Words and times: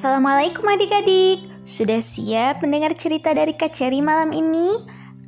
Assalamualaikum 0.00 0.64
adik-adik 0.64 1.60
Sudah 1.60 2.00
siap 2.00 2.64
mendengar 2.64 2.96
cerita 2.96 3.36
dari 3.36 3.52
Kak 3.52 3.68
Cherry 3.68 4.00
malam 4.00 4.32
ini? 4.32 4.72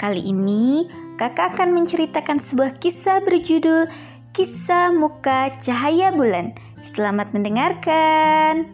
Kali 0.01 0.33
ini 0.33 0.89
kakak 1.21 1.61
akan 1.61 1.77
menceritakan 1.77 2.41
sebuah 2.41 2.81
kisah 2.81 3.21
berjudul 3.21 3.85
Kisah 4.33 4.97
Muka 4.97 5.53
Cahaya 5.61 6.17
Bulan 6.17 6.57
Selamat 6.81 7.37
mendengarkan 7.37 8.73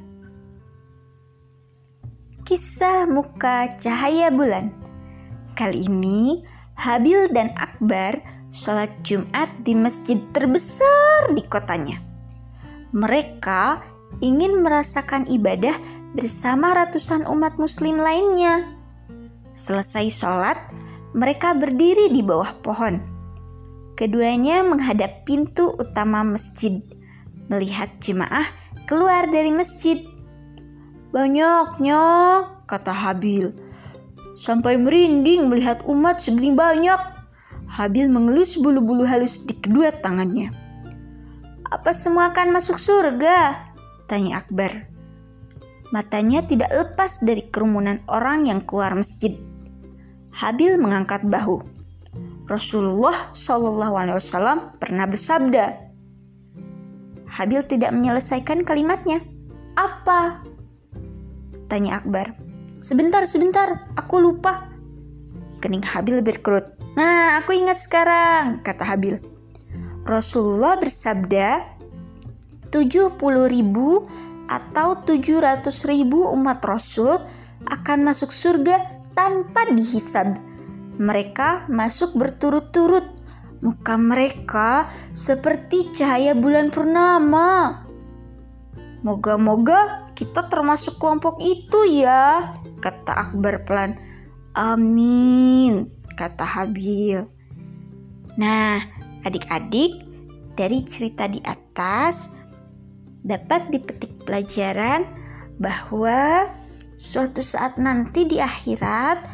Kisah 2.46 3.10
Muka 3.10 3.74
Cahaya 3.74 4.30
Bulan 4.30 4.70
Kali 5.58 5.82
ini 5.82 6.46
Habil 6.78 7.26
dan 7.34 7.50
Akbar 7.58 8.22
sholat 8.54 8.94
Jumat 9.02 9.50
di 9.66 9.74
masjid 9.74 10.22
terbesar 10.30 11.34
di 11.34 11.42
kotanya. 11.42 11.98
Mereka 12.94 13.97
ingin 14.20 14.62
merasakan 14.62 15.26
ibadah 15.30 15.74
bersama 16.14 16.74
ratusan 16.74 17.26
umat 17.28 17.58
muslim 17.60 17.98
lainnya. 18.00 18.66
Selesai 19.54 20.06
sholat, 20.10 20.58
mereka 21.14 21.54
berdiri 21.54 22.10
di 22.14 22.22
bawah 22.22 22.54
pohon. 22.62 23.00
Keduanya 23.98 24.62
menghadap 24.62 25.26
pintu 25.26 25.74
utama 25.74 26.22
masjid, 26.22 26.78
melihat 27.50 27.90
jemaah 27.98 28.46
keluar 28.86 29.26
dari 29.26 29.50
masjid. 29.50 29.98
Banyaknya, 31.10 32.00
kata 32.70 32.94
Habil. 32.94 33.50
Sampai 34.38 34.78
merinding 34.78 35.50
melihat 35.50 35.82
umat 35.90 36.22
segini 36.22 36.54
banyak. 36.54 37.00
Habil 37.68 38.06
mengelus 38.06 38.54
bulu-bulu 38.54 39.02
halus 39.02 39.42
di 39.42 39.58
kedua 39.58 39.90
tangannya. 39.90 40.54
Apa 41.68 41.92
semua 41.92 42.32
akan 42.32 42.54
masuk 42.54 42.80
surga? 42.80 43.67
Tanya 44.08 44.40
Akbar. 44.40 44.88
Matanya 45.92 46.40
tidak 46.40 46.72
lepas 46.72 47.20
dari 47.20 47.44
kerumunan 47.44 48.00
orang 48.08 48.48
yang 48.48 48.64
keluar 48.64 48.96
masjid. 48.96 49.36
Habil 50.32 50.80
mengangkat 50.80 51.28
bahu. 51.28 51.60
Rasulullah 52.48 53.28
Wasallam 53.36 54.80
pernah 54.80 55.04
bersabda. 55.04 55.92
Habil 57.28 57.60
tidak 57.68 57.92
menyelesaikan 57.92 58.64
kalimatnya. 58.64 59.20
Apa? 59.76 60.40
Tanya 61.68 62.00
Akbar. 62.00 62.32
Sebentar, 62.80 63.28
sebentar, 63.28 63.92
aku 63.92 64.24
lupa. 64.24 64.72
Kening 65.60 65.84
Habil 65.84 66.24
berkerut. 66.24 66.64
Nah, 66.96 67.36
aku 67.36 67.52
ingat 67.52 67.76
sekarang, 67.76 68.64
kata 68.64 68.88
Habil. 68.88 69.20
Rasulullah 70.08 70.80
bersabda, 70.80 71.77
70 72.68 73.18
ribu 73.48 74.04
atau 74.48 75.04
700 75.04 75.68
ribu 75.92 76.24
umat 76.32 76.64
Rasul 76.64 77.20
akan 77.68 77.98
masuk 78.06 78.32
surga 78.32 78.80
tanpa 79.12 79.68
dihisab. 79.68 80.38
Mereka 80.98 81.68
masuk 81.70 82.16
berturut-turut. 82.16 83.04
Muka 83.58 83.98
mereka 83.98 84.86
seperti 85.10 85.90
cahaya 85.90 86.32
bulan 86.38 86.70
purnama. 86.70 87.82
Moga-moga 89.02 90.06
kita 90.14 90.46
termasuk 90.50 90.98
kelompok 90.98 91.38
itu 91.42 92.02
ya, 92.02 92.54
kata 92.82 93.30
Akbar 93.30 93.62
pelan. 93.62 93.98
Amin, 94.58 95.90
kata 96.18 96.42
Habil. 96.42 97.22
Nah, 98.38 98.78
adik-adik, 99.22 100.02
dari 100.58 100.82
cerita 100.82 101.30
di 101.30 101.38
atas, 101.46 102.37
dapat 103.28 103.68
dipetik 103.68 104.24
pelajaran 104.24 105.04
bahwa 105.60 106.48
suatu 106.96 107.44
saat 107.44 107.76
nanti 107.76 108.24
di 108.24 108.40
akhirat 108.40 109.28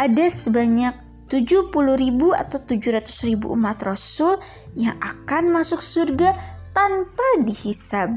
ada 0.00 0.26
sebanyak 0.32 0.96
70 1.28 1.68
ribu 2.00 2.32
atau 2.32 2.56
700 2.56 3.28
ribu 3.28 3.52
umat 3.52 3.84
Rasul 3.84 4.40
yang 4.72 4.96
akan 4.96 5.52
masuk 5.52 5.84
surga 5.84 6.32
tanpa 6.72 7.44
dihisab. 7.44 8.16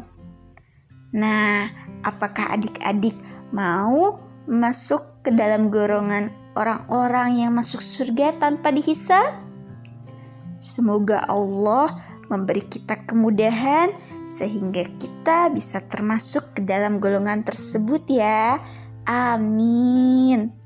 Nah, 1.11 1.67
apakah 2.07 2.55
adik-adik 2.55 3.19
mau 3.51 4.23
masuk 4.47 5.03
ke 5.27 5.35
dalam 5.35 5.67
golongan 5.67 6.31
orang-orang 6.55 7.43
yang 7.43 7.51
masuk 7.51 7.83
surga 7.83 8.39
tanpa 8.39 8.71
dihisab? 8.71 9.35
Semoga 10.55 11.25
Allah 11.27 11.99
memberi 12.31 12.63
kita 12.63 13.03
kemudahan 13.03 13.91
sehingga 14.23 14.87
kita 14.87 15.51
bisa 15.51 15.83
termasuk 15.83 16.55
ke 16.55 16.61
dalam 16.63 17.03
golongan 17.03 17.43
tersebut 17.43 18.07
ya. 18.07 18.63
Amin. 19.03 20.60